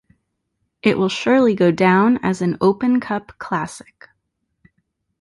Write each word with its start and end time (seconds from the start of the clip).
It 0.81 0.97
will 0.97 1.09
surely 1.09 1.53
go 1.53 1.69
down 1.71 2.17
as 2.23 2.41
an 2.41 2.57
Open 2.59 2.99
Cup 2.99 3.33
classic. 3.37 4.09